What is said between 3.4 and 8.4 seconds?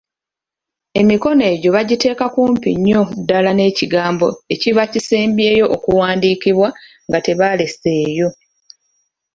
n’ekigambo ekiba kisembyeyo okuwandiikibwa nga tebalesseeyo.